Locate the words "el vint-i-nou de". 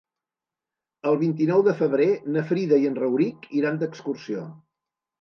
1.11-1.77